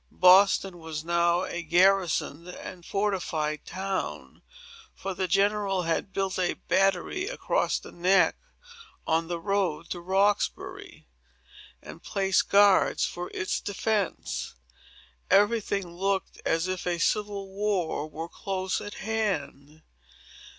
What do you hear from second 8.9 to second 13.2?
on the road to Roxbury, and placed guards